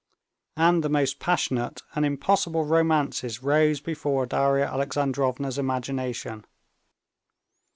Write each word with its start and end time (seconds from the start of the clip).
And 0.57 0.83
the 0.83 0.89
most 0.89 1.19
passionate 1.19 1.83
and 1.93 2.03
impossible 2.03 2.65
romances 2.65 3.43
rose 3.43 3.79
before 3.79 4.25
Darya 4.25 4.65
Alexandrovna's 4.65 5.59
imagination. 5.59 6.43